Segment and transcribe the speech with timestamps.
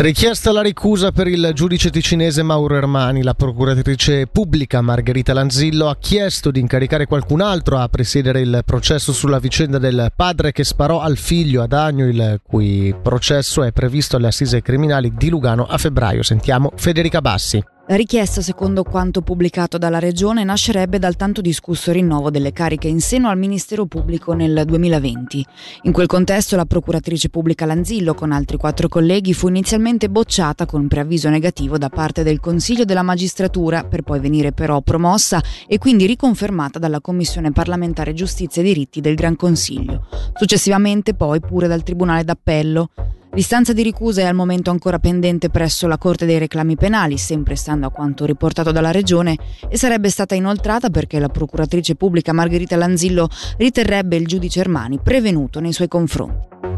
[0.00, 3.22] Richiesta la ricusa per il giudice ticinese Mauro Ermani.
[3.22, 9.12] La procuratrice pubblica Margherita Lanzillo ha chiesto di incaricare qualcun altro a presiedere il processo
[9.12, 14.16] sulla vicenda del padre che sparò al figlio ad Agno, il cui processo è previsto
[14.16, 16.22] alle assise criminali di Lugano a febbraio.
[16.22, 17.62] Sentiamo Federica Bassi.
[17.92, 23.28] Richiesta, secondo quanto pubblicato dalla Regione, nascerebbe dal tanto discusso rinnovo delle cariche in seno
[23.28, 25.44] al Ministero Pubblico nel 2020.
[25.82, 30.86] In quel contesto la procuratrice pubblica Lanzillo, con altri quattro colleghi, fu inizialmente bocciata con
[30.86, 36.06] preavviso negativo da parte del Consiglio della Magistratura, per poi venire però promossa e quindi
[36.06, 40.06] riconfermata dalla Commissione parlamentare Giustizia e Diritti del Gran Consiglio.
[40.34, 42.90] Successivamente poi pure dal Tribunale d'Appello.
[43.32, 47.54] L'istanza di ricusa è al momento ancora pendente presso la Corte dei reclami penali, sempre
[47.54, 49.38] stando a quanto riportato dalla Regione,
[49.68, 55.60] e sarebbe stata inoltrata perché la procuratrice pubblica Margherita Lanzillo riterrebbe il giudice Ermani prevenuto
[55.60, 56.69] nei suoi confronti.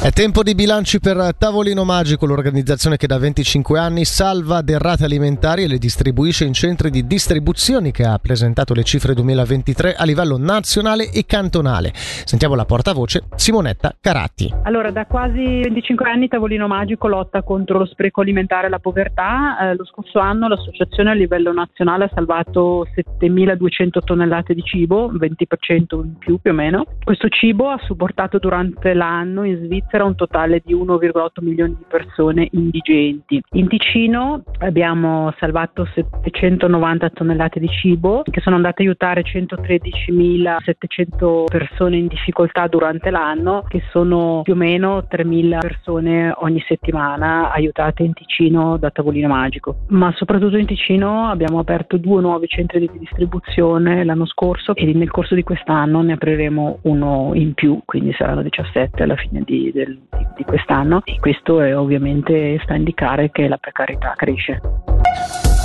[0.00, 5.64] È tempo di bilanci per Tavolino Magico, l'organizzazione che da 25 anni salva derrate alimentari
[5.64, 10.38] e le distribuisce in centri di distribuzione che ha presentato le cifre 2023 a livello
[10.38, 11.90] nazionale e cantonale.
[11.94, 14.54] Sentiamo la portavoce Simonetta Caratti.
[14.62, 19.58] Allora, da quasi 25 anni Tavolino Magico lotta contro lo spreco alimentare e la povertà.
[19.58, 26.04] Eh, lo scorso anno l'associazione a livello nazionale ha salvato 7200 tonnellate di cibo, 20%
[26.04, 26.86] in più più o meno.
[27.02, 31.84] Questo cibo ha supportato durante l'anno in Svizzera Svizzera un totale di 1,8 milioni di
[31.88, 33.42] persone indigenti.
[33.52, 41.96] In Ticino abbiamo salvato 790 tonnellate di cibo che sono andate a aiutare 113.700 persone
[41.96, 48.12] in difficoltà durante l'anno, che sono più o meno 3.000 persone ogni settimana aiutate in
[48.12, 49.86] Ticino da Tavolino Magico.
[49.88, 55.10] Ma soprattutto in Ticino abbiamo aperto due nuovi centri di distribuzione l'anno scorso e nel
[55.10, 59.98] corso di quest'anno ne apriremo uno in più, quindi saranno 17 alla fine di, del,
[60.10, 64.60] di, di quest'anno e questo è ovviamente sta a indicare che la precarietà cresce.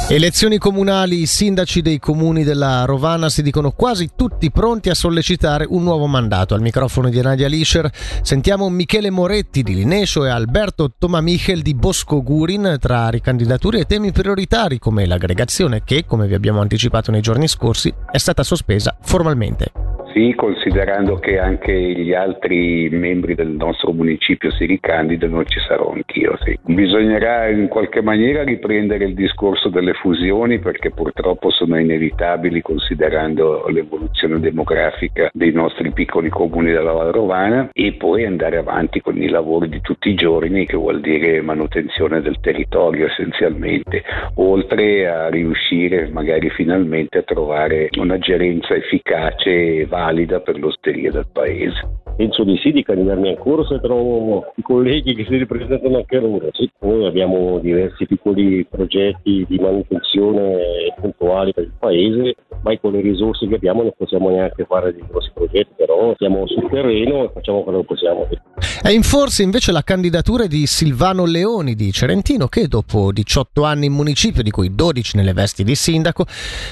[0.10, 5.66] Elezioni comunali, i sindaci dei comuni della Rovana si dicono quasi tutti pronti a sollecitare
[5.68, 6.54] un nuovo mandato.
[6.54, 7.90] Al microfono di Nadia Lischer
[8.22, 14.12] sentiamo Michele Moretti di Linescio e Alberto Tomamichel di Bosco Gurin tra ricandidature e temi
[14.12, 19.93] prioritari come l'aggregazione che, come vi abbiamo anticipato nei giorni scorsi, è stata sospesa formalmente.
[20.14, 26.38] Sì, considerando che anche gli altri membri del nostro municipio si ricandidano, ci sarò anch'io.
[26.44, 26.56] Sì.
[26.66, 34.40] Bisognerà in qualche maniera riprendere il discorso delle fusioni perché purtroppo sono inevitabili considerando l'evoluzione
[34.40, 39.68] demografica dei nostri piccoli comuni della Val Rovana e poi andare avanti con i lavori
[39.68, 44.04] di tutti i giorni che vuol dire manutenzione del territorio essenzialmente,
[44.36, 51.12] oltre a riuscire magari finalmente a trovare una gerenza efficace e valida valida per l'osteria
[51.12, 52.02] del paese.
[52.16, 56.50] Penso di sì, di candidarmi ancora se trovo i colleghi che si ripresentano anche loro.
[56.52, 63.02] Sì, noi abbiamo diversi piccoli progetti di manutenzione puntuali per il paese, mai con le
[63.02, 67.32] risorse che abbiamo non possiamo neanche fare dei grossi progetti, però siamo sul terreno e
[67.34, 68.28] facciamo quello che possiamo.
[68.82, 73.86] È in forza invece la candidatura di Silvano Leoni di Cerentino che dopo 18 anni
[73.86, 76.26] in municipio, di cui 12 nelle vesti di sindaco,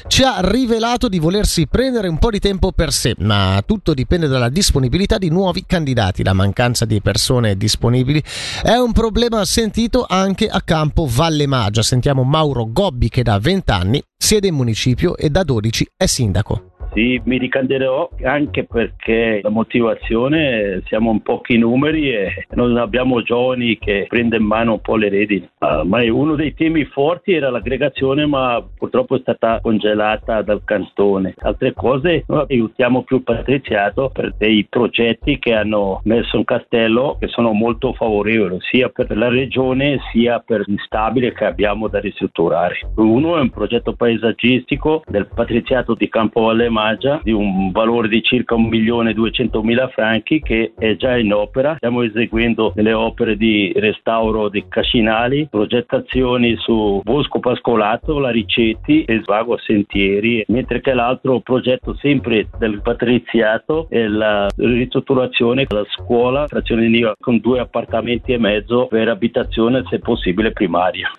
[0.07, 4.27] ci ha rivelato di volersi prendere un po' di tempo per sé ma tutto dipende
[4.27, 6.23] dalla disponibilità di nuovi candidati.
[6.23, 8.21] La mancanza di persone disponibili
[8.63, 11.81] è un problema sentito anche a campo Valle Maggia.
[11.81, 16.70] Sentiamo Mauro Gobbi che da 20 anni siede in municipio e da 12 è sindaco.
[16.93, 23.77] Sì, mi ricanderò anche perché la motivazione siamo un pochi numeri e non abbiamo giovani
[23.77, 25.49] che prendono in mano un po' le redini.
[25.59, 31.33] Uh, ma uno dei temi forti era l'aggregazione, ma purtroppo è stata congelata dal cantone.
[31.39, 37.15] Altre cose, noi aiutiamo più il patriziato per dei progetti che hanno messo in castello
[37.19, 42.79] che sono molto favorevoli sia per la regione sia per l'instabile che abbiamo da ristrutturare.
[42.95, 48.23] Uno è un progetto paesaggistico del patriziato di Campo Valle Maggia di un valore di
[48.23, 51.75] circa 1.200.000 franchi che è già in opera.
[51.75, 59.21] Stiamo eseguendo delle opere di restauro dei cascinali, progettazioni su Bosco Pascolato, la Ricetti e
[59.21, 66.87] Svago Sentieri, mentre che l'altro progetto sempre del patriziato è la ristrutturazione della scuola frazione
[66.87, 71.11] Niva con due appartamenti e mezzo per abitazione se possibile primaria.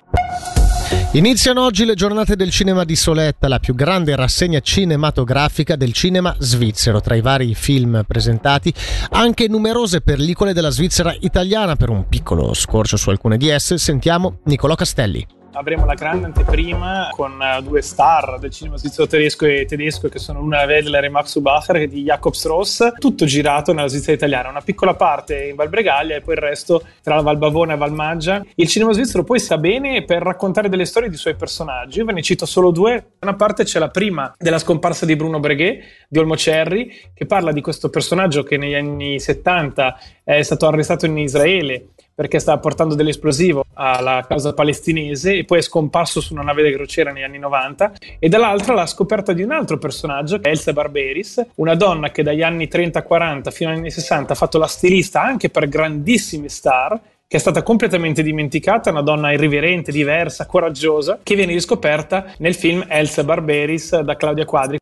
[1.15, 6.35] Iniziano oggi le giornate del cinema di Soletta, la più grande rassegna cinematografica del cinema
[6.39, 7.00] svizzero.
[7.00, 8.73] Tra i vari film presentati,
[9.11, 11.77] anche numerose pellicole della Svizzera italiana.
[11.77, 15.42] Per un piccolo scorcio su alcune di esse, sentiamo Niccolò Castelli.
[15.53, 20.19] Avremo la grande anteprima con uh, due star del cinema svizzero tedesco e tedesco che
[20.19, 24.61] sono Luna Wedler e Max Ubacher di Jakob Strauss, tutto girato nella Svizzera italiana, una
[24.61, 27.93] piccola parte in Val Bregaglia e poi il resto tra la Val Bavona e Val
[27.93, 28.45] Maggia.
[28.55, 32.13] Il cinema svizzero poi sa bene per raccontare delle storie di suoi personaggi, io ve
[32.13, 33.05] ne cito solo due.
[33.19, 37.27] Da una parte c'è la prima della scomparsa di Bruno Breguet, di Olmo Cerri, che
[37.27, 42.59] parla di questo personaggio che negli anni 70 è stato arrestato in Israele perché stava
[42.59, 47.25] portando dell'esplosivo alla causa palestinese e poi è scomparso su una nave da crociera negli
[47.25, 51.75] anni 90 e dall'altra la scoperta di un altro personaggio che è Elsa Barberis, una
[51.75, 55.69] donna che dagli anni 30-40 fino agli anni 60 ha fatto la stilista anche per
[55.69, 57.00] grandissime star
[57.32, 62.85] che è stata completamente dimenticata, una donna irriverente, diversa, coraggiosa, che viene riscoperta nel film
[62.87, 64.81] Elsa Barberis da Claudia Quadri.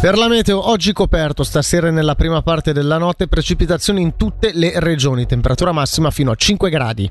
[0.00, 4.78] Per la meteo, oggi coperto, stasera nella prima parte della notte, precipitazioni in tutte le
[4.78, 7.10] regioni, temperatura massima fino a 5 gradi.